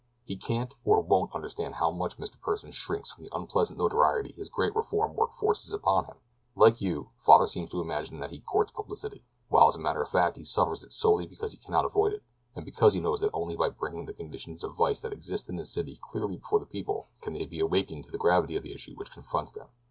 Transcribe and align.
"He 0.23 0.35
can't, 0.35 0.73
or 0.83 0.99
won't 0.99 1.35
understand 1.35 1.75
how 1.75 1.91
much 1.91 2.17
Mr. 2.17 2.39
Pursen 2.41 2.71
shrinks 2.73 3.11
from 3.11 3.23
the 3.23 3.35
unpleasant 3.35 3.77
notoriety 3.77 4.31
his 4.35 4.49
great 4.49 4.75
reform 4.75 5.15
work 5.15 5.31
forces 5.31 5.73
upon 5.75 6.05
him. 6.05 6.15
Like 6.55 6.81
you, 6.81 7.11
father 7.19 7.45
seems 7.45 7.69
to 7.69 7.81
imagine 7.81 8.19
that 8.19 8.31
he 8.31 8.39
courts 8.39 8.71
publicity, 8.71 9.23
while 9.49 9.67
as 9.67 9.75
a 9.75 9.79
matter 9.79 10.01
of 10.01 10.09
fact 10.09 10.37
he 10.37 10.43
suffers 10.43 10.83
it 10.83 10.91
solely 10.91 11.27
because 11.27 11.51
he 11.51 11.59
cannot 11.59 11.85
avoid 11.85 12.13
it, 12.13 12.23
and 12.55 12.65
because 12.65 12.93
he 12.93 12.99
knows 12.99 13.19
that 13.19 13.29
only 13.31 13.55
by 13.55 13.69
bringing 13.69 14.07
the 14.07 14.13
conditions 14.13 14.63
of 14.63 14.73
vice 14.75 15.01
that 15.01 15.13
exist 15.13 15.47
in 15.49 15.55
the 15.55 15.63
city 15.63 15.99
clearly 16.01 16.37
before 16.37 16.57
the 16.59 16.65
people 16.65 17.09
can 17.21 17.33
they 17.33 17.45
be 17.45 17.59
awakened 17.59 18.03
to 18.05 18.11
the 18.11 18.17
gravity 18.17 18.55
of 18.55 18.63
the 18.63 18.73
issue 18.73 18.95
which 18.95 19.11
confronts 19.11 19.51
them. 19.51 19.67